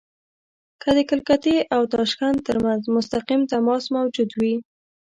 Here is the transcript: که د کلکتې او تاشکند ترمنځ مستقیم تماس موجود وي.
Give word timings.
که 0.81 0.89
د 0.97 0.99
کلکتې 1.09 1.55
او 1.75 1.81
تاشکند 1.93 2.37
ترمنځ 2.47 2.81
مستقیم 2.95 3.41
تماس 3.51 3.83
موجود 3.95 4.29
وي. 4.39 4.55